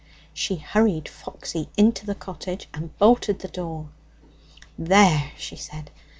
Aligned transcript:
She 0.33 0.55
hurried 0.55 1.07
Foxy 1.07 1.69
into 1.77 2.07
the 2.07 2.15
cottage 2.15 2.67
and 2.73 2.97
bolted 2.97 3.37
the 3.37 3.47
door. 3.47 3.89
'There!' 4.75 5.31
she 5.37 5.55
said. 5.55 5.91